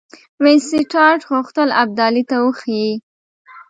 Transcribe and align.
وینسیټارټ 0.43 1.21
غوښتل 1.29 1.69
ابدالي 1.83 2.23
ته 2.29 2.35
وښيي. 2.45 2.89